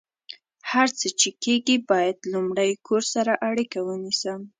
هر 0.71 0.87
څه 0.99 1.07
چې 1.19 1.29
کیږي، 1.43 1.75
باید 1.89 2.17
لمړۍ 2.33 2.71
کور 2.87 3.03
سره 3.13 3.31
اړیکه 3.49 3.79
ونیسم 3.83 4.39